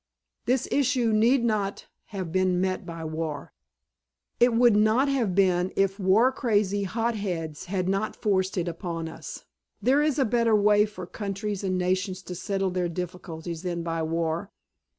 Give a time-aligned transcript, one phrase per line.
[0.47, 3.53] "This issue need not have been met by war.
[4.39, 9.07] It would not have been if war crazy hot heads had not forced it upon
[9.07, 9.45] us.
[9.79, 14.01] There is a better way for countries and nations to settle their difficulties than by
[14.01, 14.49] war.